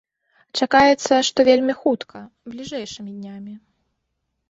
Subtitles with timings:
[0.61, 3.53] Чакаецца, што вельмі хутка, бліжэйшымі днямі.